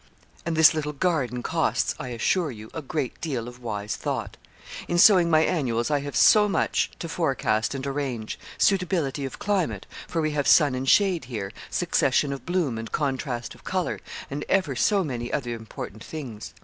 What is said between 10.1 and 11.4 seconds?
we have sun and shade